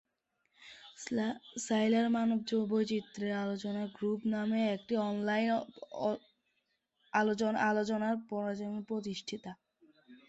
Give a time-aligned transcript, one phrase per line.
[1.65, 5.49] সাইলার "মানব জীববৈচিত্র্য আলোচনা গ্রুপ" নামে একটি অনলাইন
[7.69, 9.51] আলোচনা ফোরামের প্রতিষ্ঠাতা।